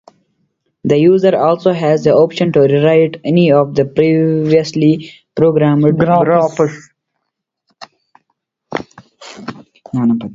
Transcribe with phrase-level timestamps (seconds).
[0.83, 6.59] The user also has the option to rewrite any of the previously programmed graphs.